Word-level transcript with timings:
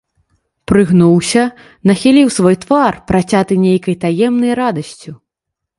Прыгнуўся, 0.71 1.43
нахіліў 1.91 2.33
свой 2.39 2.55
твар, 2.67 2.93
працяты 3.13 3.53
нейкай 3.69 3.95
таемнай 4.07 4.51
радасцю. 4.65 5.11